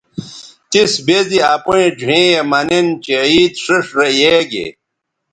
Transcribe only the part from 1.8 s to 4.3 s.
ڙھیئں یے مہ نِن چہء عید ݜیئݜ رے